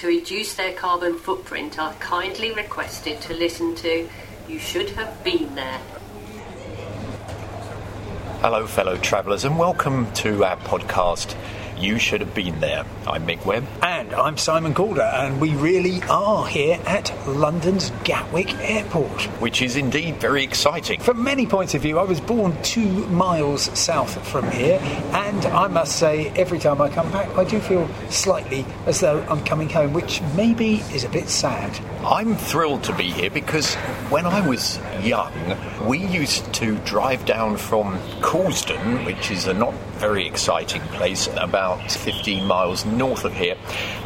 [0.00, 4.08] To reduce their carbon footprint are kindly requested to listen to
[4.48, 5.78] You Should Have Been There.
[8.40, 11.34] Hello, fellow travellers, and welcome to our podcast
[11.80, 12.84] you should have been there.
[13.06, 13.66] I'm Mick Webb.
[13.82, 19.22] And I'm Simon Calder, and we really are here at London's Gatwick Airport.
[19.40, 21.00] Which is indeed very exciting.
[21.00, 24.78] From many points of view, I was born two miles south from here,
[25.12, 29.20] and I must say, every time I come back, I do feel slightly as though
[29.28, 31.78] I'm coming home, which maybe is a bit sad.
[32.04, 33.74] I'm thrilled to be here because
[34.10, 35.32] when I was young,
[35.86, 41.92] we used to drive down from Coulsdon, which is a not very exciting place, about
[41.92, 43.56] 15 miles north of here,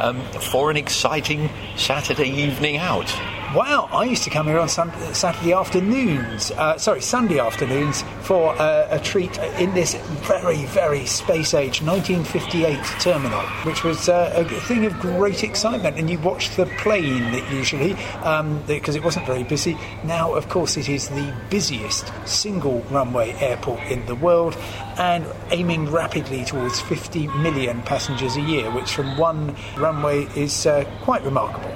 [0.01, 3.09] um, for an exciting Saturday evening out.
[3.55, 8.89] Wow, I used to come here on Saturday afternoons, uh, sorry, Sunday afternoons for uh,
[8.91, 9.95] a treat in this
[10.27, 15.97] very, very space age 1958 terminal, which was uh, a thing of great excitement.
[15.97, 19.77] And you watched the plane that usually because um, it wasn't very busy.
[20.03, 24.57] Now, of course, it is the busiest single runway airport in the world
[24.97, 30.83] and aiming rapidly towards 50 million passengers a year, which from one runway is uh,
[31.03, 31.73] quite remarkable.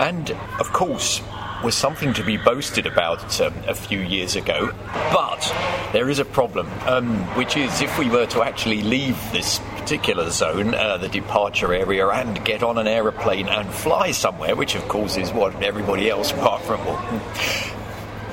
[0.00, 1.20] And of course,
[1.62, 4.72] was something to be boasted about um, a few years ago.
[5.12, 9.58] But there is a problem, um, which is if we were to actually leave this
[9.76, 14.74] particular zone, uh, the departure area, and get on an aeroplane and fly somewhere, which
[14.74, 16.80] of course is what everybody else, apart from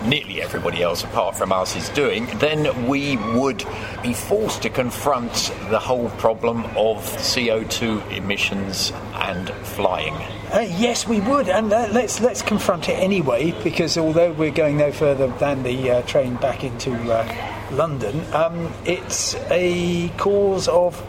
[0.06, 3.66] nearly everybody else apart from us is doing, then we would
[4.04, 10.14] be forced to confront the whole problem of CO2 emissions and flying.
[10.54, 13.52] Uh, yes, we would, and uh, let's let's confront it anyway.
[13.64, 18.72] Because although we're going no further than the uh, train back into uh, London, um,
[18.86, 21.06] it's a cause of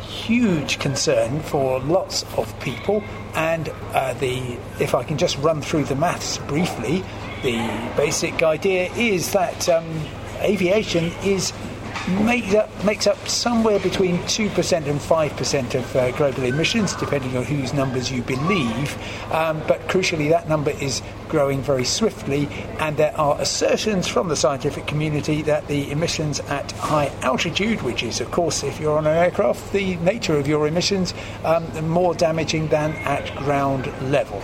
[0.00, 3.02] huge concern for lots of people.
[3.34, 7.04] And uh, the if I can just run through the maths briefly,
[7.46, 9.84] the basic idea is that um,
[10.40, 11.52] aviation is
[12.08, 17.44] makes up, makes up somewhere between 2% and 5% of uh, global emissions, depending on
[17.44, 18.98] whose numbers you believe.
[19.32, 22.48] Um, but crucially, that number is growing very swiftly,
[22.78, 28.02] and there are assertions from the scientific community that the emissions at high altitude, which
[28.02, 31.14] is, of course, if you're on an aircraft, the nature of your emissions,
[31.44, 34.42] um, more damaging than at ground level.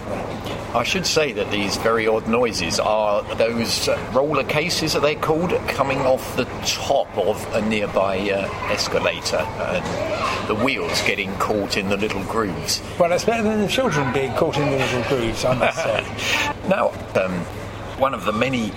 [0.74, 5.50] I should say that these very odd noises are those roller cases, are they called,
[5.68, 11.88] coming off the top of a nearby uh, escalator and the wheels getting caught in
[11.90, 12.82] the little grooves.
[12.98, 16.51] Well, it's better than the children being caught in the little grooves, I must say.
[16.68, 16.88] Now,
[17.20, 17.32] um,
[17.98, 18.72] one of the many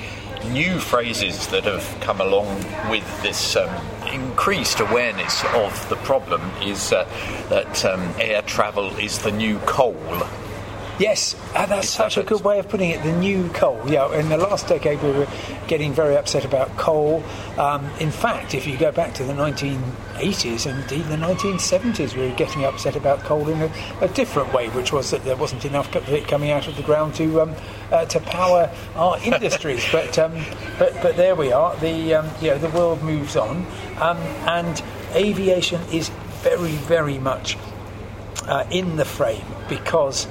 [0.51, 2.57] new phrases that have come along
[2.89, 3.69] with this um,
[4.07, 7.07] increased awareness of the problem is uh,
[7.49, 9.95] that um, air travel is the new coal.
[10.97, 13.03] Yes, uh, that's such a good way of putting it.
[13.03, 13.81] The new coal.
[13.85, 15.27] Yeah, in the last decade we were
[15.67, 17.21] getting very upset about coal.
[17.57, 22.29] Um, in fact, if you go back to the 1980s and indeed the 1970s, we
[22.29, 25.65] were getting upset about coal in a, a different way, which was that there wasn't
[25.65, 27.53] enough of it coming out of the ground to um,
[27.91, 29.85] uh, to power our industries.
[29.91, 30.45] but, um,
[30.79, 31.75] but but there we are.
[31.75, 33.67] The um, you know the world moves on,
[33.99, 34.17] um,
[34.47, 34.81] and
[35.13, 36.09] aviation is
[36.41, 37.57] very very much
[38.47, 40.27] uh, in the frame because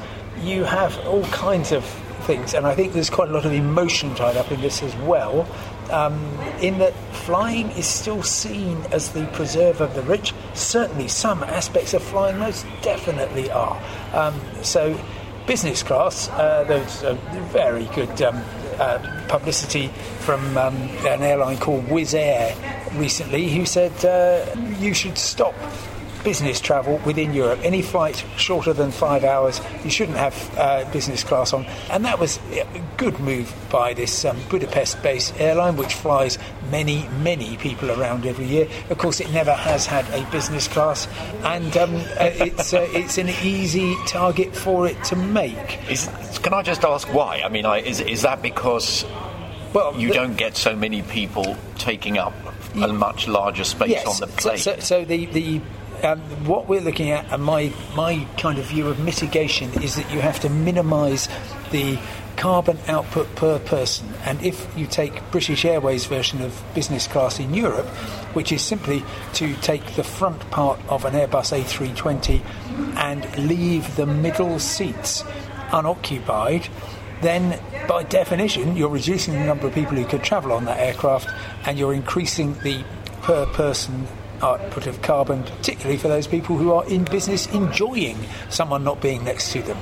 [0.47, 1.85] you have all kinds of
[2.25, 4.95] things, and I think there's quite a lot of emotion tied up in this as
[4.97, 5.47] well.
[5.91, 6.15] Um,
[6.61, 10.33] in that flying is still seen as the preserve of the rich.
[10.55, 13.81] Certainly, some aspects of flying most definitely are.
[14.13, 14.99] Um, so,
[15.47, 17.15] business class, uh, there's a
[17.53, 18.43] very good um,
[18.79, 19.89] uh, publicity
[20.21, 20.75] from um,
[21.07, 25.55] an airline called Wizz Air recently, who said uh, you should stop
[26.25, 27.61] business travel within Europe.
[27.63, 31.67] Any flight shorter than five hours, you shouldn't have uh, business class on.
[31.91, 32.67] And that was a
[32.97, 36.39] good move by this um, Budapest based airline, which flies
[36.71, 38.69] many, many people around every year.
[38.91, 41.07] Of course, it never has had a business class,
[41.45, 45.79] and um, uh, it's, uh, it's an easy target for it to make.
[45.91, 46.09] Is,
[46.43, 47.43] can I just ask why?
[47.45, 49.05] I mean, I, is, is that because
[49.73, 52.33] well, you the, don't get so many people taking up
[52.75, 54.59] a much larger space yes, on the plane.
[54.59, 55.61] So, so the, the
[56.05, 60.11] um, what we're looking at, and my my kind of view of mitigation is that
[60.13, 61.29] you have to minimise
[61.71, 61.99] the
[62.37, 64.09] carbon output per person.
[64.25, 67.87] And if you take British Airways' version of business class in Europe,
[68.35, 69.05] which is simply
[69.35, 72.45] to take the front part of an Airbus A320
[72.97, 75.25] and leave the middle seats
[75.73, 76.69] unoccupied,
[77.23, 77.59] then
[77.89, 81.29] by definition you're reducing the number of people who could travel on that aircraft
[81.67, 82.85] and you're increasing the
[83.23, 84.07] per person
[84.45, 88.19] output of carbon, particularly for those people who are in business enjoying
[88.51, 89.79] someone not being next to them.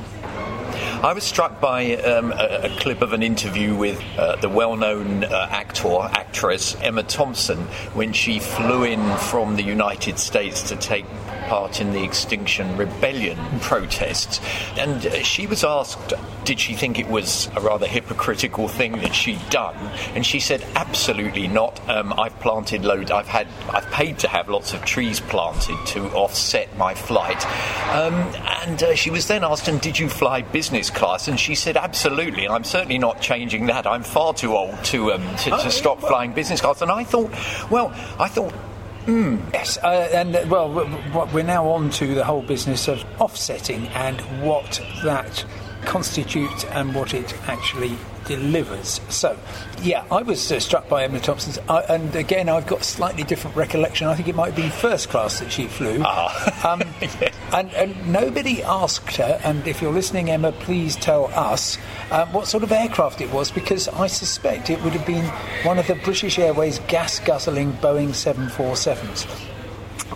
[1.03, 4.77] I was struck by um, a, a, clip of an interview with uh, the well
[4.77, 7.59] known uh, actor, actress Emma Thompson
[7.93, 11.05] when she flew in from the United States to take
[11.53, 14.41] part in the Extinction Rebellion protests.
[14.79, 16.15] And uh, she was asked,
[16.47, 19.77] did she think it was a rather hypocritical thing that she'd done?
[20.15, 21.79] And she said, absolutely not.
[21.91, 26.07] Um, I've planted loads, I've had, I've paid to have lots of trees planted to
[26.13, 27.45] offset my flight.
[27.95, 28.15] Um,
[28.63, 31.29] and uh, she was then asked, and did you fly business class?
[31.29, 32.49] And she said, absolutely.
[32.49, 33.87] I'm certainly not changing that.
[33.87, 36.81] I'm far too old to, um, to, to stop flying business class.
[36.81, 37.31] And I thought,
[37.71, 38.55] well, I thought
[39.07, 39.53] Mm.
[39.53, 40.69] Yes, uh, and uh, well,
[41.33, 45.45] we're now on to the whole business of offsetting and what that
[45.85, 47.97] constitutes and what it actually
[48.37, 49.01] delivers.
[49.11, 49.39] So,
[49.83, 53.57] yeah, I was uh, struck by Emma Thompson's, and again, I've got a slightly different
[53.57, 54.07] recollection.
[54.07, 56.03] I think it might have been first class that she flew.
[56.03, 56.73] Ah.
[56.73, 56.83] um,
[57.53, 61.77] and, and, nobody asked her, and if you're listening, Emma, please tell us
[62.11, 65.27] uh, what sort of aircraft it was, because I suspect it would have been
[65.67, 69.25] one of the British Airways gas guzzling Boeing 747s,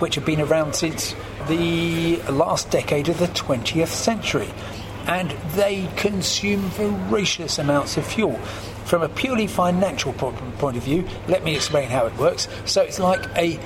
[0.00, 1.14] which have been around since
[1.48, 4.48] the last decade of the 20th century
[5.06, 8.36] and they consume voracious amounts of fuel.
[8.84, 12.48] From a purely financial point of view, let me explain how it works.
[12.66, 13.58] So it's like a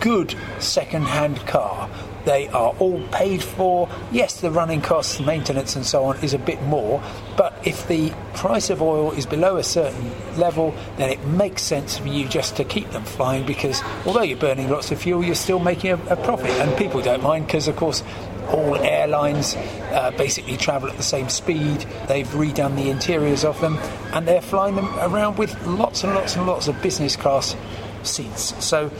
[0.00, 1.90] good second hand car.
[2.24, 3.88] They are all paid for.
[4.12, 7.02] Yes, the running costs, maintenance, and so on is a bit more,
[7.36, 11.96] but if the price of oil is below a certain level, then it makes sense
[11.96, 15.34] for you just to keep them flying because although you're burning lots of fuel, you're
[15.34, 16.50] still making a, a profit.
[16.50, 18.04] And people don't mind because, of course,
[18.48, 21.86] all airlines uh, basically travel at the same speed.
[22.06, 23.78] They've redone the interiors of them,
[24.12, 27.56] and they're flying them around with lots and lots and lots of business class
[28.02, 28.64] seats.
[28.64, 28.90] So,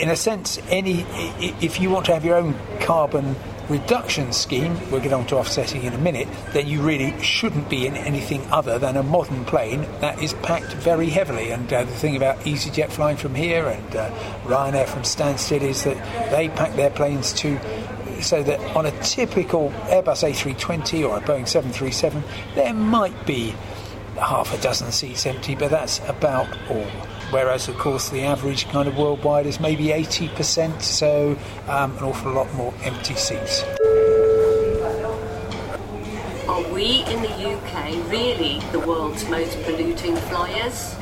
[0.00, 1.04] in a sense, any
[1.60, 3.36] if you want to have your own carbon
[3.68, 7.86] reduction scheme, we'll get on to offsetting in a minute, then you really shouldn't be
[7.86, 11.50] in anything other than a modern plane that is packed very heavily.
[11.50, 14.10] And uh, the thing about EasyJet flying from here and uh,
[14.44, 15.96] Ryanair from Stansted is that
[16.30, 17.58] they pack their planes to
[18.24, 22.22] so that on a typical Airbus A320 or a Boeing 737,
[22.54, 23.54] there might be
[24.18, 26.86] half a dozen seats empty, but that's about all.
[27.30, 31.36] Whereas, of course, the average kind of worldwide is maybe 80%, so
[31.68, 33.62] um, an awful lot more empty seats.
[36.48, 40.96] Are we in the UK really the world's most polluting flyers?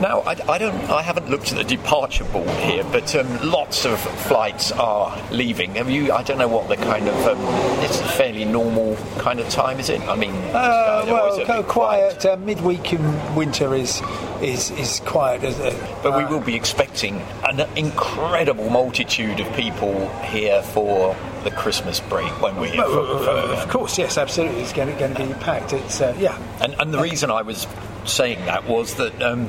[0.00, 0.74] No, I, I, don't.
[0.90, 5.76] I haven't looked at the departure board here, but um, lots of flights are leaving.
[5.76, 6.12] Have you?
[6.12, 7.14] I don't know what the kind of.
[7.26, 7.38] Um,
[7.82, 10.02] it's a fairly normal kind of time, is it?
[10.02, 11.66] I mean, uh, well, quiet.
[11.66, 12.26] quiet.
[12.26, 14.02] Uh, midweek in winter is
[14.42, 15.42] is is quiet.
[15.42, 15.96] isn't it?
[16.02, 22.30] but we will be expecting an incredible multitude of people here for the Christmas break
[22.42, 22.76] when we.
[22.76, 24.60] Well, of course, yes, absolutely.
[24.60, 25.72] It's going to, going to be packed.
[25.72, 26.38] It's uh, yeah.
[26.60, 27.66] And, and the reason I was
[28.06, 29.48] saying that was that um,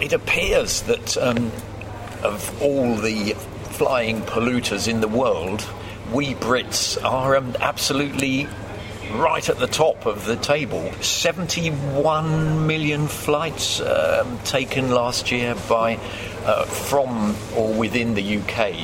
[0.00, 1.52] it appears that um,
[2.22, 3.34] of all the
[3.70, 5.66] flying polluters in the world,
[6.12, 8.48] we Brits are um, absolutely
[9.12, 10.92] right at the top of the table.
[11.00, 15.98] 71 million flights um, taken last year by
[16.44, 18.74] uh, from or within the UK.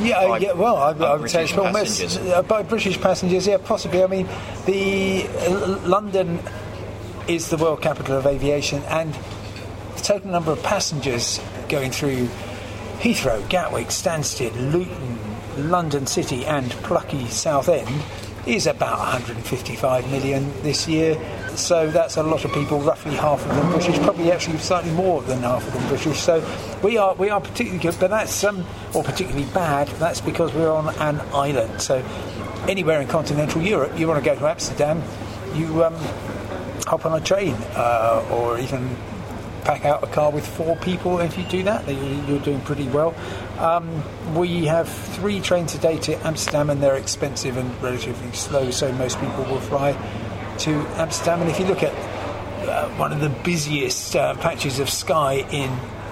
[0.00, 0.52] Yeah, yeah.
[0.52, 3.46] Well, I, I would say it's almost uh, by British passengers.
[3.46, 4.02] Yeah, possibly.
[4.02, 4.28] I mean,
[4.64, 6.38] the uh, London
[7.28, 9.12] is the world capital of aviation, and
[9.94, 12.26] the total number of passengers going through
[12.98, 15.18] Heathrow, Gatwick, Stansted, Luton,
[15.70, 18.02] London City, and plucky Southend
[18.46, 21.20] is about 155 million this year.
[21.54, 25.20] So that's a lot of people, roughly half of them British, probably actually slightly more
[25.22, 26.18] than half of them British.
[26.18, 26.42] So
[26.82, 29.88] we are we are particularly good, but that's um, or particularly bad.
[29.98, 31.82] That's because we're on an island.
[31.82, 32.02] So
[32.68, 35.02] anywhere in continental Europe, you want to go to Amsterdam,
[35.54, 35.94] you um,
[36.88, 38.96] hop on a train uh, or even
[39.64, 41.20] pack out a car with four people.
[41.20, 41.86] If you do that,
[42.26, 43.14] you're doing pretty well.
[43.58, 44.02] Um,
[44.34, 48.90] we have three trains a day to Amsterdam, and they're expensive and relatively slow, so
[48.92, 49.92] most people will fly
[50.60, 51.42] to Amsterdam.
[51.42, 51.92] And if you look at
[52.66, 55.70] uh, one of the busiest uh, patches of sky in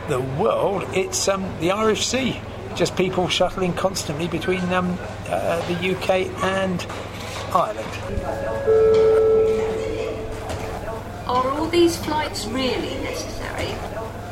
[0.09, 2.39] the world, it's um, the Irish Sea.
[2.75, 6.87] Just people shuttling constantly between um, uh, the UK and
[7.55, 9.16] Ireland.
[11.27, 13.75] Are all these flights really necessary?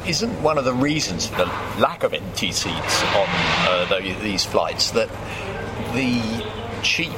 [0.09, 1.47] Isn't one of the reasons for the
[1.81, 3.27] lack of empty seats on
[3.67, 5.09] uh, these flights that
[5.93, 6.23] the
[6.83, 7.13] cheap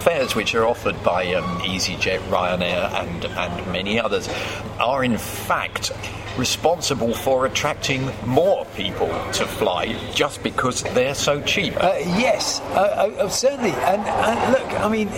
[0.00, 4.26] fares which are offered by um, EasyJet, Ryanair, and, and many others
[4.78, 5.92] are in fact
[6.38, 11.74] responsible for attracting more people to fly just because they're so cheap.
[11.76, 13.72] Uh, yes, uh, uh, certainly.
[13.72, 15.08] And, and look, I mean,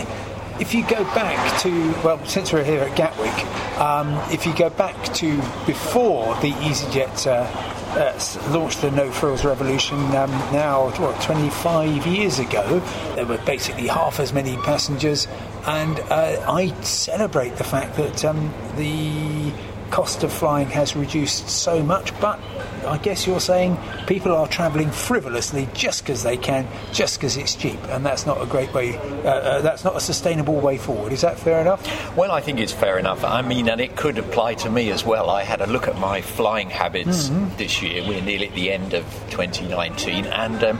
[0.59, 4.69] if you go back to, well, since we're here at Gatwick, um, if you go
[4.69, 11.21] back to before the EasyJet uh, uh, launched the no frills revolution um, now, what,
[11.21, 12.79] 25 years ago,
[13.15, 15.27] there were basically half as many passengers.
[15.65, 19.51] And uh, I celebrate the fact that um, the
[19.93, 22.39] cost of flying has reduced so much, but
[22.83, 27.53] I guess you're saying people are travelling frivolously just because they can, just because it's
[27.53, 28.97] cheap, and that's not a great way.
[28.97, 31.13] Uh, uh, that's not a sustainable way forward.
[31.13, 32.17] Is that fair enough?
[32.17, 33.23] Well, I think it's fair enough.
[33.23, 35.29] I mean, and it could apply to me as well.
[35.29, 37.55] I had a look at my flying habits mm-hmm.
[37.57, 38.03] this year.
[38.07, 40.79] We're nearly at the end of 2019, and um,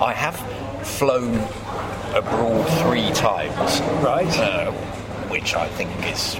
[0.00, 0.36] I have
[0.86, 1.34] flown
[2.14, 3.80] abroad three times.
[4.04, 4.38] Right.
[4.38, 4.70] Uh,
[5.32, 6.38] which I think is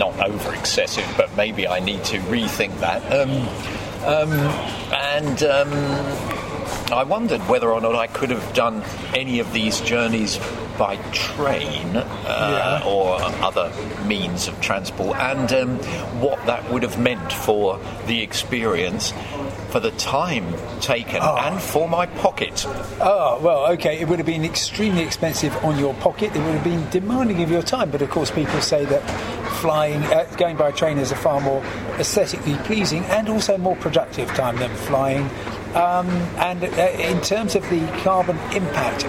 [0.00, 3.00] not over excessive, but maybe I need to rethink that.
[3.12, 3.46] Um,
[4.02, 4.32] um,
[4.92, 5.72] and um,
[6.90, 8.82] I wondered whether or not I could have done
[9.14, 10.40] any of these journeys
[10.78, 12.88] by train uh, yeah.
[12.88, 13.70] or other
[14.06, 15.78] means of transport, and um,
[16.20, 19.12] what that would have meant for the experience
[19.70, 21.36] for the time taken oh.
[21.36, 22.64] and for my pocket.
[23.00, 24.00] Oh, well, okay.
[24.00, 26.34] It would have been extremely expensive on your pocket.
[26.34, 27.90] It would have been demanding of your time.
[27.90, 29.00] But of course, people say that
[29.60, 31.62] flying, uh, going by train is a far more
[31.98, 35.28] aesthetically pleasing and also more productive time than flying.
[35.74, 36.08] Um,
[36.38, 39.04] and uh, in terms of the carbon impact,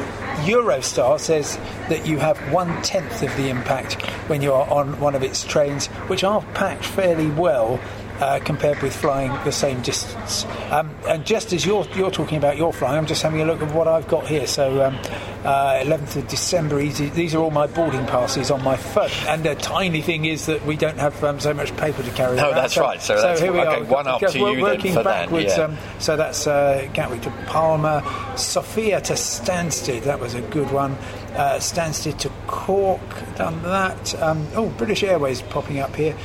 [0.46, 1.58] Eurostar says
[1.90, 5.44] that you have one tenth of the impact when you are on one of its
[5.44, 7.80] trains, which are packed fairly well
[8.22, 10.46] uh, compared with flying the same distance.
[10.70, 13.62] Um, and just as you're, you're talking about your flying, I'm just having a look
[13.62, 14.46] at what I've got here.
[14.46, 14.96] So, um,
[15.44, 19.10] uh, 11th of December, easy, these are all my boarding passes on my phone.
[19.28, 22.36] And the tiny thing is that we don't have um, so much paper to carry.
[22.36, 22.56] No, around.
[22.56, 23.02] that's so, right.
[23.02, 23.84] So, so that's here we okay, are.
[23.86, 25.58] One up to you working then backwards.
[25.58, 25.64] yeah.
[25.64, 28.04] Um, so that's uh, Gatwick to Palma,
[28.38, 30.04] Sofia to Stansted.
[30.04, 30.92] That was a good one.
[31.34, 33.02] Uh, Stansted to Cork,
[33.36, 34.22] done that.
[34.22, 36.16] Um, oh, British Airways popping up here.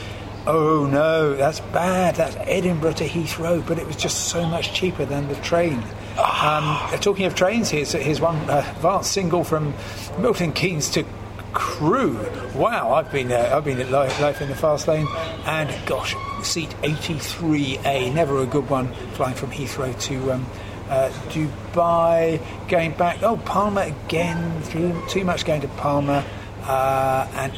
[0.46, 2.16] Oh no, that's bad.
[2.16, 5.82] That's Edinburgh to Heathrow, but it was just so much cheaper than the train.
[6.18, 9.74] Um, talking of trains, here's, here's one uh, advanced single from
[10.18, 11.04] Milton Keynes to
[11.52, 12.18] Crewe.
[12.54, 15.08] Wow, I've been uh, I've been at life, life, in the fast lane,
[15.46, 20.46] and gosh, seat 83A, never a good one, flying from Heathrow to um,
[20.88, 23.22] uh, Dubai, going back.
[23.22, 24.62] Oh, Palma again.
[24.64, 26.24] Too, too much going to Palma
[26.66, 27.52] uh, and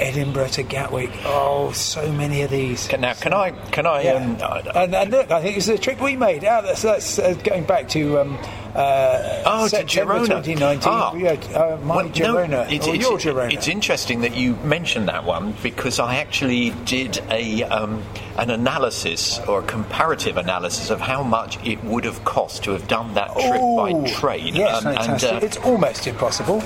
[0.00, 1.10] Edinburgh to Gatwick.
[1.24, 2.90] Oh, so many of these.
[2.92, 3.50] Now, can I?
[3.50, 4.02] Can I?
[4.02, 4.14] Yeah.
[4.14, 4.40] Um,
[4.74, 6.42] and, and, look, I think it's a trick we made.
[6.42, 8.20] Yeah, that's, that's uh, going back to.
[8.20, 8.38] Um,
[8.74, 10.44] uh, oh, September to Girona.
[10.44, 10.82] 2019.
[10.86, 11.14] Ah.
[11.14, 12.48] Yeah, uh, my well, Girona.
[12.48, 13.52] No, it's, or it's, your Girona.
[13.52, 18.02] It's interesting that you mentioned that one because I actually did a um,
[18.38, 22.86] an analysis or a comparative analysis of how much it would have cost to have
[22.86, 24.54] done that trip Ooh, by train.
[24.54, 25.32] Yes, um, fantastic.
[25.32, 26.62] And, uh, it's almost impossible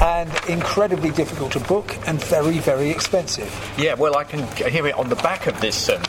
[0.00, 3.54] and incredibly difficult to book and very, very expensive.
[3.78, 5.88] Yeah, well, I can hear it on the back of this.
[5.88, 6.02] Um,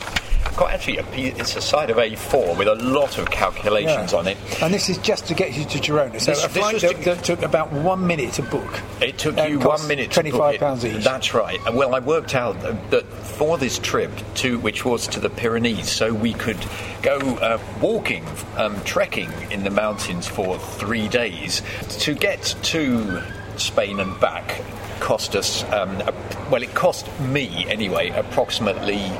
[0.56, 1.04] quite actually a,
[1.38, 4.18] it's a side of A4 with a lot of calculations yeah.
[4.18, 4.36] on it.
[4.62, 6.20] And this is just to get you to Girona.
[6.20, 8.80] So this, a flight that, to, that, took about one minute to book.
[9.00, 11.04] It took you one minute to Twenty-five pounds each.
[11.04, 11.58] That's right.
[11.72, 16.12] Well, I worked out that for this trip to which was to the Pyrenees, so
[16.12, 16.58] we could
[17.02, 18.24] go uh, walking,
[18.56, 21.62] um, trekking in the mountains for three days
[22.00, 23.22] to get to
[23.56, 24.62] Spain and back
[25.00, 26.14] cost us um, a,
[26.48, 29.10] well it cost me anyway approximately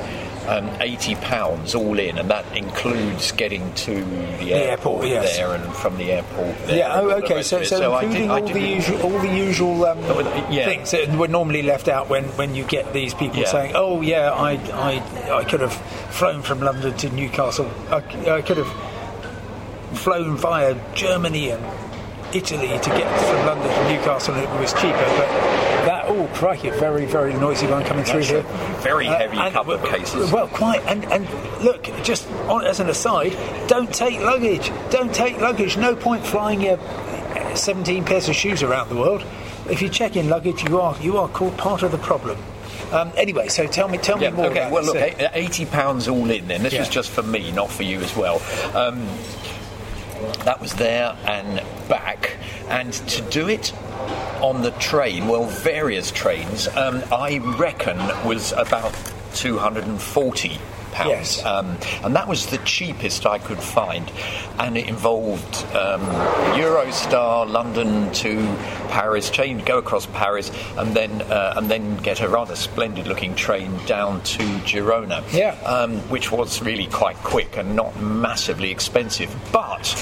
[0.48, 5.36] um, eighty pounds all in, and that includes getting to the, the airport, airport yes.
[5.36, 6.58] there and from the airport.
[6.66, 7.00] There yeah.
[7.00, 7.42] Oh, okay.
[7.42, 9.98] So, so, so, including did, all, the usual, all the usual um,
[10.52, 10.64] yeah.
[10.64, 13.46] things that were normally left out when, when you get these people yeah.
[13.46, 15.74] saying, "Oh, yeah, I, I I could have
[16.12, 17.70] flown from London to Newcastle.
[17.90, 17.96] I,
[18.30, 21.62] I could have flown via Germany and
[22.34, 25.71] Italy to get from London to Newcastle and it was cheaper, but
[26.22, 28.42] oh, crikey, a very, very noisy one coming through here.
[28.80, 30.30] Very uh, heavy and, couple of cases.
[30.32, 30.80] Well, quite.
[30.86, 31.28] And, and
[31.62, 33.32] look, just on, as an aside,
[33.68, 34.70] don't take luggage.
[34.90, 35.76] Don't take luggage.
[35.76, 36.78] No point flying your
[37.56, 39.24] 17 pairs of shoes around the world.
[39.70, 42.38] If you check in luggage, you are you are called part of the problem.
[42.90, 44.46] Um, anyway, so tell me, tell yeah, me more.
[44.46, 46.48] Okay, well, look, eighty pounds all in.
[46.48, 46.80] Then this yeah.
[46.80, 48.42] was just for me, not for you as well.
[48.76, 49.06] Um,
[50.44, 52.36] that was there and back.
[52.68, 53.72] And to do it
[54.42, 57.96] on the train, well, various trains, um, I reckon
[58.26, 58.92] was about
[59.34, 60.58] 240
[60.90, 61.08] pounds,
[61.38, 61.44] Yes.
[61.46, 64.10] um, and that was the cheapest I could find,
[64.58, 66.02] and it involved um,
[66.58, 68.36] Eurostar London to
[68.90, 73.74] Paris, change, go across Paris, and then uh, and then get a rather splendid-looking train
[73.86, 75.52] down to Girona, Yeah.
[75.64, 79.96] um, which was really quite quick and not massively expensive, but.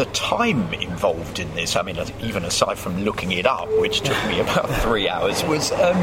[0.00, 4.16] The time involved in this, I mean, even aside from looking it up, which took
[4.28, 5.98] me about three hours, was um,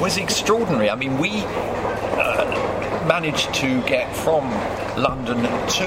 [0.00, 0.88] was extraordinary.
[0.88, 1.42] I mean, we
[3.06, 4.44] managed to get from
[5.00, 5.86] London to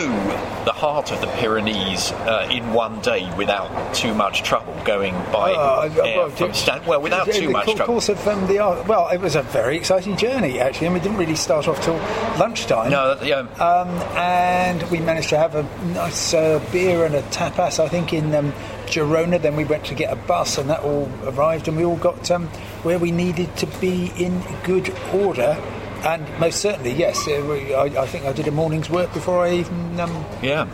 [0.66, 5.54] the heart of the Pyrenees uh, in one day without too much trouble going by
[5.54, 7.86] Uh, well, from Stan- well, without too much trouble.
[7.86, 8.58] course of um, the
[8.88, 11.98] well, it was a very exciting journey actually, and we didn't really start off till
[12.38, 12.92] lunchtime.
[12.92, 17.80] No, yeah, Um, and we managed to have a nice uh, beer and a tapas,
[17.80, 18.52] I think, in um,
[18.88, 19.42] Girona.
[19.42, 22.30] Then we went to get a bus, and that all arrived, and we all got
[22.32, 22.48] um,
[22.84, 25.58] where we needed to be in good order.
[26.08, 30.00] And most certainly, yes, I, I think I did a morning's work before I even.
[30.00, 30.68] Um, yeah.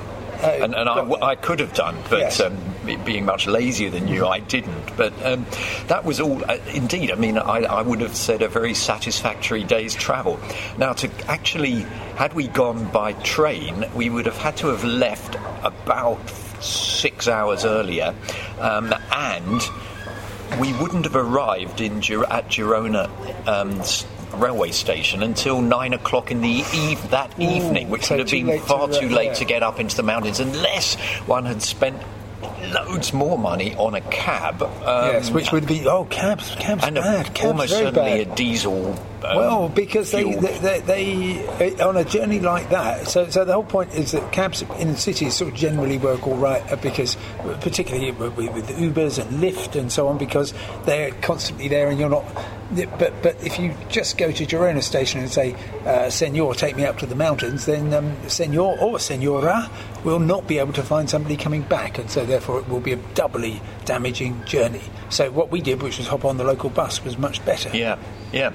[0.44, 2.40] Uh, and and I, I could have done, but Yes.
[2.42, 2.58] um,
[3.06, 4.96] being much lazier than you, I didn't.
[4.98, 5.46] But um,
[5.88, 6.44] that was all.
[6.44, 10.38] Uh, indeed, I mean, I, I would have said a very satisfactory day's travel.
[10.78, 11.86] Now, to actually,
[12.18, 17.64] had we gone by train, we would have had to have left about six hours
[17.64, 18.14] earlier,
[18.60, 19.62] um, and
[20.60, 23.08] we wouldn't have arrived in Gir- at Girona.
[23.48, 23.82] Um,
[24.34, 28.60] Railway station until nine o'clock in the eve that evening, which so would have been
[28.60, 29.34] far too late yeah.
[29.34, 31.98] to get up into the mountains unless one had spent
[32.72, 34.62] loads more money on a cab.
[34.62, 38.34] Um, yes, which would be oh cabs, cabs and a- bad, cabs almost certainly bad.
[38.34, 38.92] a diesel.
[39.24, 43.08] Um, Well, because they, they, they, they on a journey like that.
[43.08, 46.28] So, so the whole point is that cabs in the cities sort of generally work
[46.28, 47.16] all right uh, because,
[47.62, 50.54] particularly with, with Ubers and Lyft and so on, because
[50.86, 52.26] they're constantly there and you're not.
[52.76, 56.86] But but if you just go to Girona station and say, uh, "Senor, take me
[56.86, 59.70] up to the mountains," then um, Senor or Senora
[60.04, 62.94] will not be able to find somebody coming back, and so therefore it will be
[62.94, 64.82] a doubly damaging journey.
[65.10, 67.70] So what we did, which was hop on the local bus, was much better.
[67.76, 67.98] Yeah,
[68.32, 68.52] yeah.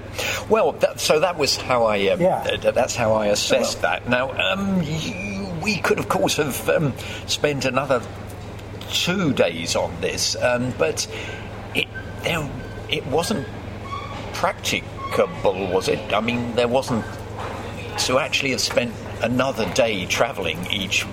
[0.49, 2.09] Well, that, so that was how I.
[2.09, 2.43] Um, Yeah.
[2.61, 4.09] th- that's how I assessed that.
[4.09, 6.93] Now, um, you, we could, of course, have um,
[7.27, 8.03] spent another
[8.91, 11.07] two days on this, um, but
[11.75, 11.87] it
[12.23, 12.49] there,
[12.91, 13.47] it wasn't
[14.39, 16.13] practicable, was it?
[16.13, 17.05] I mean, there wasn't
[18.07, 21.05] to actually have spent another day travelling each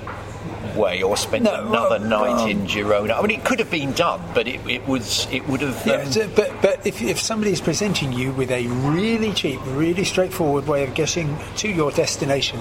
[0.75, 3.17] way or spent No, another well, night um, in Girona.
[3.17, 5.81] I mean, it could have been done, but it, it was it would have.
[5.87, 9.59] Yeah, um, so- but but if, if somebody is presenting you with a really cheap,
[9.65, 12.59] really straightforward way of getting to your destination,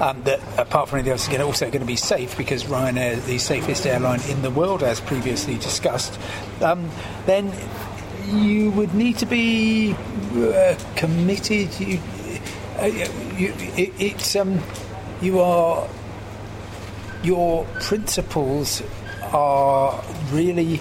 [0.00, 3.26] um, that apart from anything else is also going to be safe because Ryanair is
[3.26, 6.18] the safest airline in the world, as previously discussed,
[6.62, 6.90] um,
[7.26, 7.52] then
[8.30, 9.94] you would need to be
[10.34, 11.78] uh, committed.
[11.80, 11.98] You,
[12.78, 12.86] uh,
[13.36, 14.60] you, it, it's um,
[15.20, 15.88] you are
[17.22, 18.82] your principles
[19.32, 20.80] are really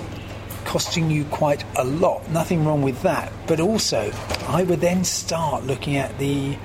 [0.65, 2.29] costing you quite a lot.
[2.29, 3.31] Nothing wrong with that.
[3.47, 4.11] But also,
[4.47, 6.57] I would then start looking at the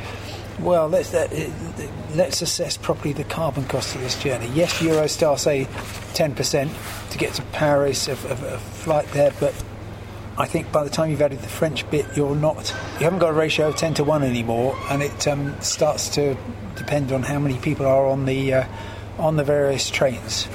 [0.61, 0.89] well.
[0.89, 1.29] Let's uh,
[2.15, 4.49] let's assess properly the carbon cost of this journey.
[4.55, 5.67] Yes, Eurostar say
[6.15, 6.71] ten percent
[7.11, 9.55] to get to Paris, of, a, a flight there, but
[10.37, 12.75] I think by the time you've added the French bit, you're not.
[12.99, 16.37] You haven't got a ratio of ten to one anymore, and it um, starts to
[16.75, 18.65] depend on how many people are on the uh,
[19.19, 20.49] on the various trains.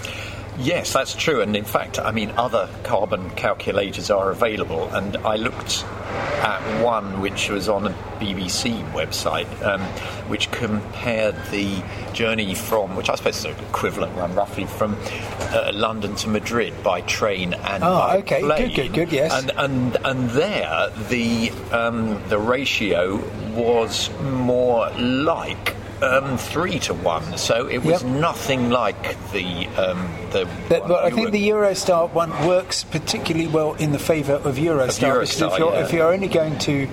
[0.59, 1.41] Yes, that's true.
[1.41, 4.89] And in fact, I mean, other carbon calculators are available.
[4.89, 9.81] And I looked at one which was on a BBC website, um,
[10.29, 11.81] which compared the
[12.13, 14.97] journey from, which I suppose is an equivalent one, roughly from
[15.39, 18.41] uh, London to Madrid by train and Oh, by okay.
[18.41, 19.31] Good, good, good, yes.
[19.31, 23.17] And and and there the um, the ratio
[23.55, 25.75] was more like.
[26.01, 28.11] Um, three to one, so it was Yep.
[28.11, 30.47] nothing like the um, the.
[30.69, 35.19] But, but I think the Eurostar one works particularly well in the favour of Eurostar.
[35.19, 35.83] because Eurostar, if, you're, yeah.
[35.83, 36.87] if you're only going to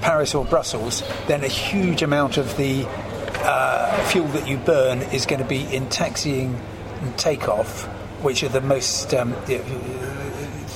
[0.00, 2.86] Paris or Brussels, then a huge amount of the
[3.42, 6.54] uh, fuel that you burn is going to be in taxiing
[7.00, 7.86] and takeoff,
[8.22, 9.58] which are the most um, the,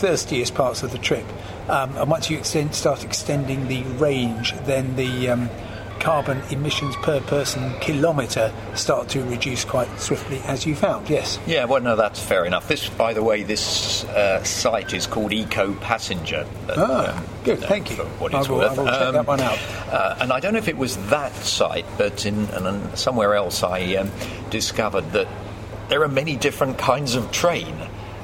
[0.02, 1.24] thirstiest parts of the trip.
[1.68, 5.48] Um, and once you extend, start extending the range, then the um,
[6.02, 11.08] carbon emissions per person kilometre start to reduce quite swiftly, as you found.
[11.08, 11.38] Yes.
[11.46, 12.66] Yeah, well, no, that's fair enough.
[12.66, 16.44] This, by the way, this uh, site is called Eco Passenger.
[16.68, 17.96] uh, Ah, good, thank you.
[17.96, 18.78] For what I it's will- worth.
[18.78, 19.58] I will check that one out.
[19.90, 22.48] Uh, and I don't know if it was that site, but in
[22.96, 24.10] somewhere else, I um,
[24.50, 25.28] discovered that
[25.88, 27.76] there are many different kinds of train,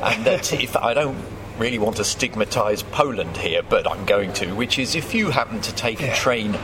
[0.02, 1.16] and that if I don't
[1.58, 5.60] really want to stigmatise Poland here, but I'm going to, which is if you happen
[5.60, 6.12] to take Yeah.
[6.12, 6.56] a train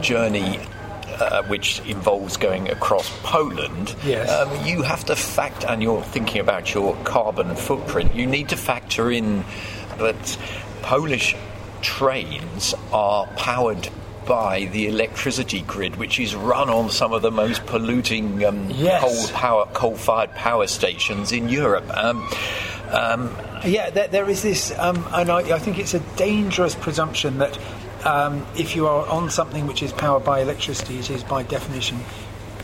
[0.00, 0.58] journey
[1.20, 4.30] uh, which involves going across Poland, Yes.
[4.30, 8.56] um, you have to factor, and you're thinking about your carbon footprint, you need to
[8.56, 9.44] factor in
[9.98, 10.38] that
[10.82, 11.34] Polish
[11.82, 13.88] trains are powered
[14.26, 19.02] by the electricity grid, which is run on some of the most polluting um, Yes.
[19.02, 21.88] coal power, coal-fired power stations in Europe.
[21.96, 22.28] Um,
[22.90, 23.34] um,
[23.64, 27.58] Yeah, there, there is this, um, and I, I think it's a dangerous presumption that
[28.04, 31.98] um, if you are on something which is powered by electricity, it is by definition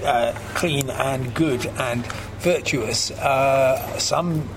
[0.04, 2.06] uh, clean and good and
[2.38, 3.10] virtuous.
[3.10, 4.48] Uh, some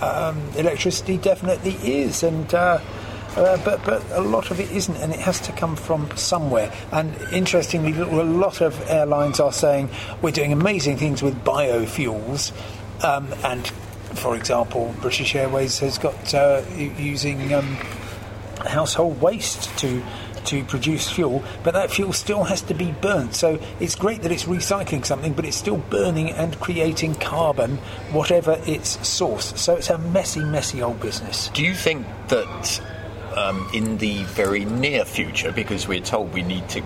[0.00, 2.80] um, electricity definitely is, and uh,
[3.36, 6.72] uh, but but a lot of it isn't, and it has to come from somewhere.
[6.90, 9.88] And interestingly, a lot of airlines are saying
[10.20, 12.52] we're doing amazing things with biofuels,
[13.04, 13.66] um, and
[14.14, 17.78] for example, British Airways has got uh, using um,
[18.64, 20.02] household waste to
[20.44, 23.34] to produce fuel, but that fuel still has to be burnt.
[23.34, 27.76] So it's great that it's recycling something, but it's still burning and creating carbon,
[28.10, 29.58] whatever its source.
[29.60, 31.48] So it's a messy, messy old business.
[31.54, 32.82] Do you think that
[33.36, 36.82] um, in the very near future, because we're told we need to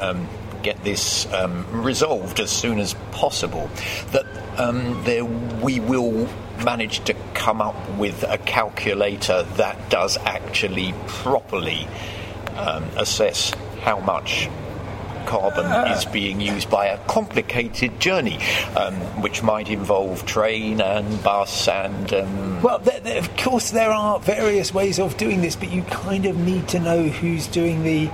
[0.00, 0.28] um,
[0.62, 3.70] get this um, resolved as soon as possible,
[4.12, 4.26] that
[4.58, 6.28] um, there we will
[6.64, 11.88] manage to come up with a calculator that does actually properly
[12.56, 14.48] um, assess how much
[15.28, 18.38] carbon is being used by a complicated journey,
[18.76, 23.90] um, which might involve train and bus and um, Well, there, there, of course, there
[23.90, 27.82] are various ways of doing this, but you kind of need to know who's doing
[27.82, 28.10] the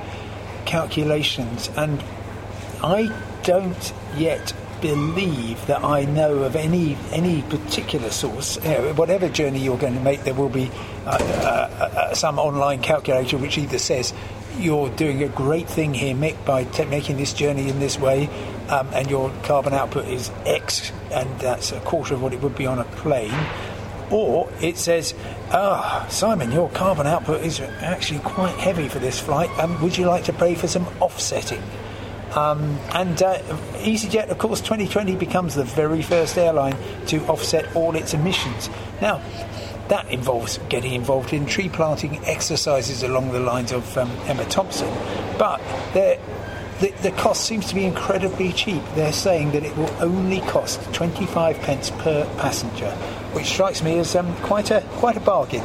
[0.66, 1.70] calculations.
[1.76, 2.02] And
[2.82, 8.56] I don't yet believe that I know of any any particular source.
[8.96, 10.70] Whatever journey you're going to make, there will be
[11.06, 14.12] uh, uh, uh, some online calculator which either says
[14.58, 18.28] you're doing a great thing here, Mick, by t- making this journey in this way,
[18.68, 22.56] um, and your carbon output is X, and that's a quarter of what it would
[22.56, 23.34] be on a plane.
[24.10, 25.14] Or it says,
[25.50, 29.50] ah, Simon, your carbon output is actually quite heavy for this flight.
[29.58, 31.62] Um, would you like to pay for some offsetting?
[32.36, 33.38] Um, and uh,
[33.78, 38.68] EasyJet, of course, 2020 becomes the very first airline to offset all its emissions.
[39.00, 39.20] Now,
[39.88, 44.88] that involves getting involved in tree planting exercises along the lines of um, Emma Thompson,
[45.38, 45.60] but
[45.92, 46.18] they're-
[46.80, 48.82] the, the cost seems to be incredibly cheap.
[48.96, 52.90] They're saying that it will only cost 25 pence per passenger,
[53.32, 55.62] which strikes me as um, quite a quite a bargain.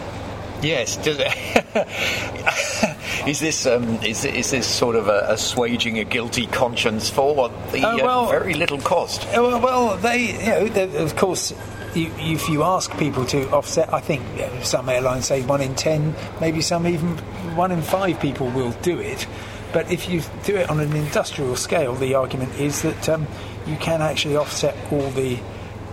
[0.62, 0.98] Yes.
[0.98, 1.18] Does
[3.30, 7.84] is this um, is, is this sort of a, assuaging a guilty conscience for the
[7.86, 9.26] Oh, well- uh, very little cost?
[9.28, 11.54] Uh, Well, well they, you know, of course,
[11.96, 15.62] you, if you ask people to offset, I think you know, some airlines say one
[15.62, 17.18] in ten, maybe some even
[17.56, 19.28] one in five people will do it.
[19.72, 23.28] But if you do it on an industrial scale, the argument is that um,
[23.68, 25.40] you can actually offset all the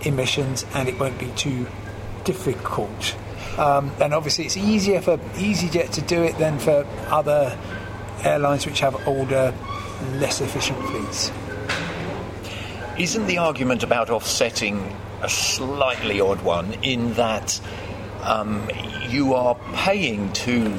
[0.01, 1.67] emissions, and it won't be too
[2.23, 3.15] difficult.
[3.57, 7.57] Um, and obviously, it's easier for EasyJet to do it than for other
[8.23, 9.53] airlines which have older,
[10.13, 11.31] less efficient fleets.
[12.97, 17.59] Isn't the argument about offsetting a slightly odd one in that
[18.21, 18.67] um,
[19.09, 20.71] you are paying to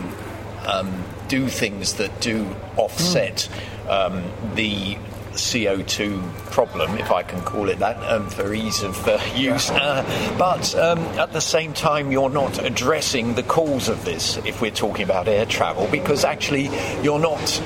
[0.67, 3.49] um, do things that do offset
[3.89, 4.23] um,
[4.55, 4.97] the
[5.39, 9.71] CO2 problem, if I can call it that, um, for ease of uh, use.
[9.71, 10.05] Uh,
[10.39, 14.71] but um, at the same time, you're not addressing the cause of this if we're
[14.71, 16.69] talking about air travel, because actually
[17.03, 17.63] you're not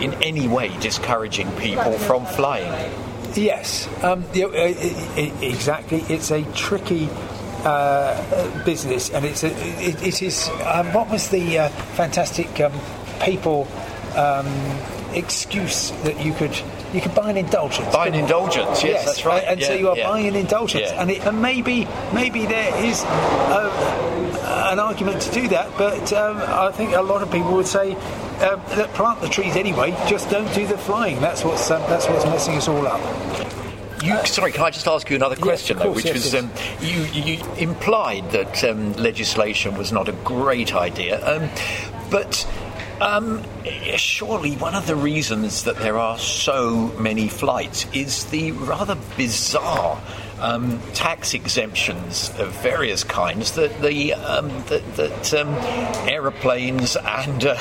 [0.00, 2.92] in any way discouraging people from flying.
[3.34, 4.40] Yes, um, uh,
[5.42, 6.04] exactly.
[6.08, 7.08] It's a tricky
[7.64, 9.48] uh, uh, business, and it's a,
[9.82, 10.48] it, it is.
[10.64, 12.72] Um, what was the uh, fantastic um,
[13.18, 13.68] papal
[14.16, 14.46] um,
[15.12, 16.56] excuse that you could
[16.92, 17.92] you can buy an indulgence?
[17.92, 19.42] Buy an indulgence, yes, that's right.
[19.44, 20.08] And, and so you are yeah.
[20.08, 21.00] buying an indulgence, Yeah.
[21.00, 26.36] and, it, and maybe maybe there is uh, an argument to do that, but um,
[26.38, 27.96] I think a lot of people would say.
[28.38, 29.90] Um, that plant the trees anyway.
[30.06, 31.18] Just don't do the flying.
[31.18, 33.00] That's what's um, that's what's messing us all up.
[34.00, 36.34] You, sorry, can I just ask you another question, of though, course, which yes, was
[36.34, 36.44] yes.
[36.44, 41.50] um, you, you implied that um, legislation was not a great idea, um,
[42.08, 42.46] but
[43.00, 43.42] um,
[43.96, 50.00] surely one of the reasons that there are so many flights is the rather bizarre
[50.40, 55.48] um, tax exemptions of various kinds that the um, that, that um,
[56.08, 57.56] aeroplanes and uh,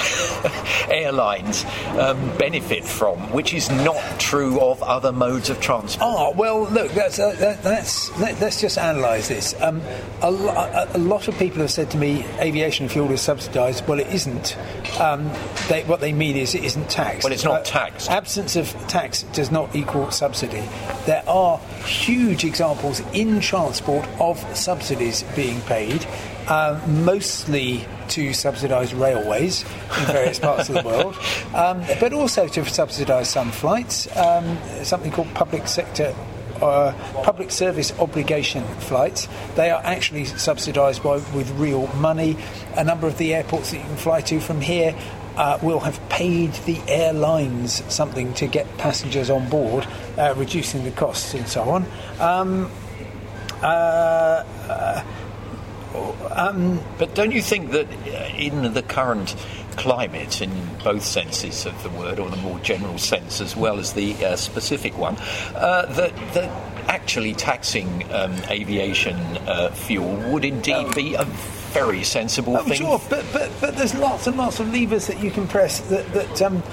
[0.90, 1.66] airlines
[1.98, 6.08] um, benefit from, which is not true of other modes of transport.
[6.08, 9.60] Oh well, look, that's uh, that, that's let, us just analyse this.
[9.62, 9.82] Um,
[10.22, 13.88] a, lo- a, lot of people have said to me, aviation fuel is subsidised.
[13.88, 14.58] Well, it isn't.
[15.00, 15.32] Um,
[15.68, 17.24] they, what they mean is it isn't taxed.
[17.24, 18.10] Well, it's not uh, taxed.
[18.10, 20.64] Absence of tax does not equal subsidy.
[21.06, 22.67] There are huge examples
[23.14, 26.06] in transport of subsidies being paid,
[26.48, 31.16] uh, mostly to subsidise railways in various parts of the world,
[31.56, 36.14] um, but also to subsidise some flights, um, something called public sector
[36.62, 36.92] uh,
[37.24, 39.28] public service obligation flights.
[39.56, 42.36] They are actually subsidised by with real money.
[42.76, 44.96] A number of the airports that you can fly to from here
[45.38, 50.92] uh, will have paid the airlines something to get passengers on board, uh, reducing the
[50.92, 51.86] costs and so on.
[52.20, 52.72] Um,
[53.62, 55.04] uh, uh
[56.32, 59.36] um, but don't you think that uh, in the current
[59.78, 60.52] climate, in
[60.84, 64.36] both senses of the word, or the more general sense as well as the uh,
[64.36, 65.16] specific one,
[65.54, 66.52] that that
[66.88, 69.18] actually taxing um, aviation
[69.74, 71.26] fuel would indeed be a
[71.80, 72.76] very sensible oh, thing.
[72.76, 76.12] Sure, but, but, but there's lots and lots of levers that you can press that,
[76.14, 76.64] that um,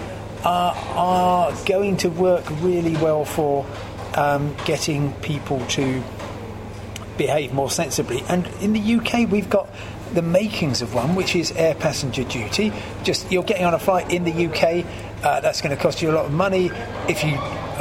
[0.44, 3.66] are, are going to work really well for
[4.14, 6.02] um, getting people to
[7.16, 8.22] behave more sensibly.
[8.28, 9.68] And in the UK, we've got
[10.12, 12.72] the makings of one, which is air passenger duty.
[13.02, 14.86] Just you're getting on a flight in the UK,
[15.24, 16.70] uh, that's going to cost you a lot of money.
[17.08, 17.38] If you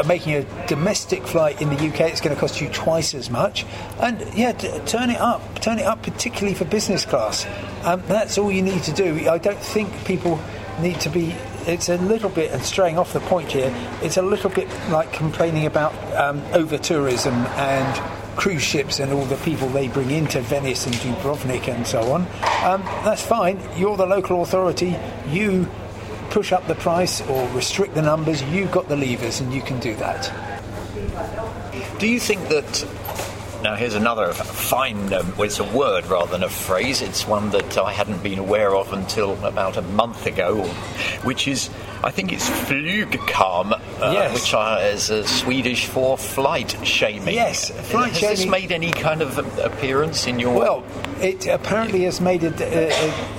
[0.07, 3.65] making a domestic flight in the UK, it's going to cost you twice as much.
[3.99, 7.45] And yeah, t- turn it up, turn it up, particularly for business class.
[7.83, 9.29] Um, that's all you need to do.
[9.29, 10.39] I don't think people
[10.79, 11.35] need to be.
[11.65, 15.13] It's a little bit, and straying off the point here, it's a little bit like
[15.13, 20.41] complaining about um, over tourism and cruise ships and all the people they bring into
[20.41, 22.21] Venice and Dubrovnik and so on.
[22.63, 23.59] Um, that's fine.
[23.77, 24.97] You're the local authority.
[25.29, 25.69] You
[26.33, 28.41] push up the price or restrict the numbers.
[28.41, 30.33] You've got the levers and you can do that.
[31.99, 32.87] Do you think that
[33.61, 37.01] now, here's another fine, um, well, it's a word rather than a phrase.
[37.01, 40.63] It's one that I hadn't been aware of until about a month ago,
[41.23, 41.69] which is,
[42.03, 44.33] I think it's flugskam, uh, yes.
[44.33, 44.53] which
[44.93, 47.35] is uh, Swedish for flight shaming.
[47.35, 48.35] Yes, flight has shaming.
[48.35, 50.53] this made any kind of appearance in your.
[50.53, 50.83] Well,
[51.21, 52.91] it apparently has made a, a,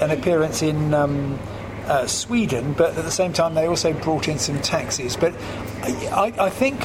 [0.03, 0.95] an appearance in.
[0.95, 1.39] Um,
[1.87, 5.17] uh, Sweden, but at the same time they also brought in some taxes.
[5.17, 5.35] But
[5.83, 6.81] I, I think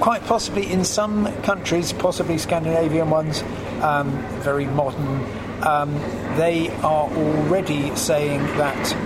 [0.00, 3.42] quite possibly in some countries, possibly Scandinavian ones,
[3.82, 5.24] um, very modern,
[5.62, 5.94] um,
[6.36, 8.96] they are already saying that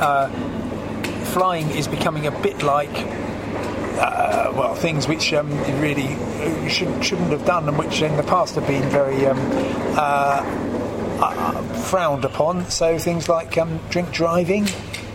[0.00, 0.28] uh,
[1.26, 2.90] flying is becoming a bit like.
[3.96, 5.48] Uh, well, things which um,
[5.80, 6.16] really
[6.68, 9.38] should, shouldn't have done, and which in the past have been very um,
[9.96, 10.73] uh,
[11.20, 12.68] uh, frowned upon.
[12.70, 14.66] So things like um, drink driving,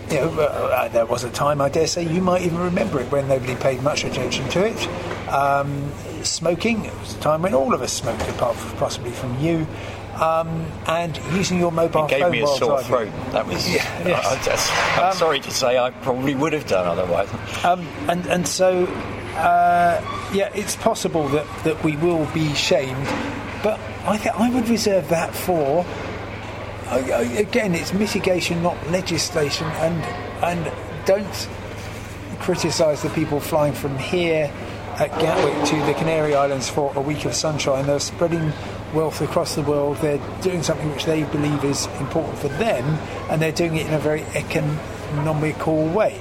[0.10, 3.00] you know, uh, uh, there was a time, I dare say, you might even remember
[3.00, 4.88] it when nobody paid much attention to it.
[5.30, 5.92] Um,
[6.24, 9.68] smoking, it was a time when all of us smoked, apart from possibly from you.
[10.16, 13.10] Um, and using your mobile it gave phone me a sore throat.
[13.32, 13.74] That was.
[13.74, 14.70] Yeah, yes.
[14.98, 17.30] I, am um, sorry to say, I probably would have done otherwise.
[17.64, 18.86] Um, and and so,
[19.36, 20.02] uh,
[20.34, 23.08] yeah, it's possible that that we will be shamed,
[23.64, 25.86] but I think I would reserve that for
[26.90, 30.04] uh, uh, again, it's mitigation, not legislation, and
[30.44, 31.50] and don't
[32.40, 34.52] criticise the people flying from here
[34.96, 37.86] at Gatwick to the Canary Islands for a week of sunshine.
[37.86, 38.52] They're spreading
[38.92, 39.98] wealth across the world.
[39.98, 42.98] They're doing something which they believe is important for them,
[43.30, 46.20] and they're doing it in a very economical way.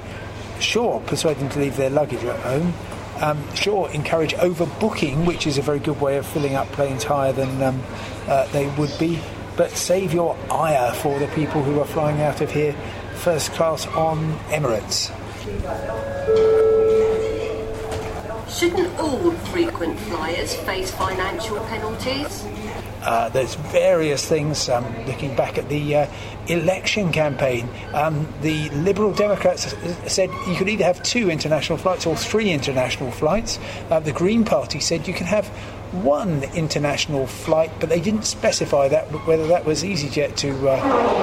[0.60, 2.74] Sure, persuade them to leave their luggage at home.
[3.20, 7.32] Um, sure, encourage overbooking, which is a very good way of filling up planes higher
[7.32, 7.82] than um,
[8.28, 9.20] uh, they would be
[9.58, 12.72] but save your ire for the people who are flying out of here
[13.16, 15.10] first class on Emirates.
[18.48, 22.44] Shouldn't all frequent flyers face financial penalties?
[23.02, 24.68] Uh, there's various things.
[24.68, 26.06] Um, looking back at the uh,
[26.48, 29.74] election campaign, um, the Liberal Democrats
[30.06, 33.58] said you could either have two international flights or three international flights.
[33.90, 35.48] Uh, the Green Party said you can have
[35.92, 40.76] one international flight, but they didn't specify that whether that was EasyJet to uh,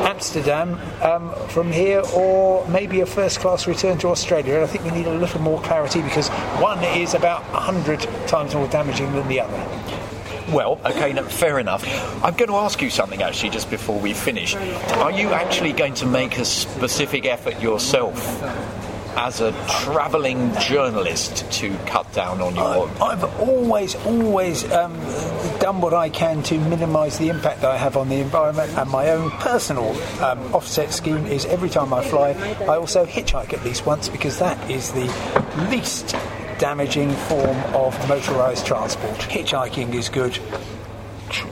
[0.07, 4.55] Amsterdam um, from here or maybe a first class return to Australia.
[4.55, 8.55] And I think we need a little more clarity because one is about 100 times
[8.55, 10.04] more damaging than the other.
[10.49, 11.83] Well, okay, no, fair enough.
[12.23, 14.55] I'm going to ask you something actually just before we finish.
[14.55, 18.43] Are you actually going to make a specific effort yourself
[19.17, 22.87] as a travelling journalist to cut down on your?
[23.01, 24.93] I've always, always um,
[25.59, 28.89] done what I can to minimise the impact that I have on the environment, and
[28.89, 29.89] my own personal
[30.21, 32.31] um, offset scheme is every time I fly,
[32.61, 35.05] I also hitchhike at least once because that is the
[35.71, 36.15] least
[36.57, 39.17] damaging form of motorised transport.
[39.19, 40.37] Hitchhiking is good.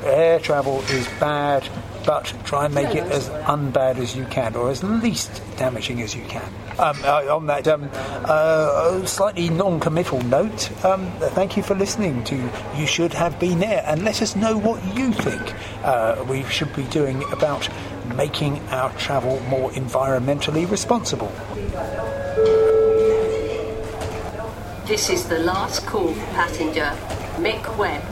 [0.05, 1.67] Air travel is bad
[2.05, 6.15] but try and make it as unbad as you can, or as least damaging as
[6.15, 6.51] you can.
[6.79, 12.49] Um, uh, on that um, uh, slightly non-committal note, um, thank you for listening to
[12.75, 16.75] You Should Have Been There, and let us know what you think uh, we should
[16.75, 17.69] be doing about
[18.15, 21.31] making our travel more environmentally responsible.
[24.85, 26.91] This is the last call for passenger
[27.37, 28.03] Mick Webb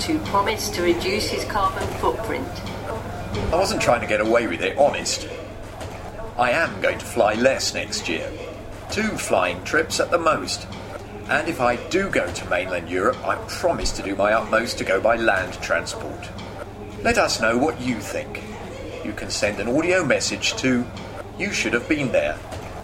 [0.00, 2.48] to promise to reduce his carbon footprint
[3.52, 5.28] I wasn't trying to get away with it, honest.
[6.36, 8.30] I am going to fly less next year.
[8.90, 10.66] Two flying trips at the most.
[11.28, 14.84] And if I do go to mainland Europe, I promise to do my utmost to
[14.84, 16.28] go by land transport.
[17.02, 18.42] Let us know what you think.
[19.04, 20.84] You can send an audio message to
[21.38, 22.38] You Should Have Been There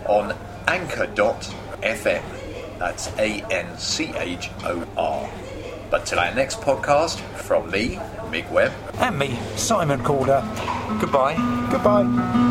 [0.06, 0.36] on
[0.68, 2.41] anchor.fm.
[2.78, 5.30] That's A N C H O R.
[5.90, 7.96] But till our next podcast, from me,
[8.30, 8.72] Mick Webb.
[8.94, 10.42] And me, Simon Calder.
[11.00, 11.36] Goodbye.
[11.70, 12.48] Goodbye.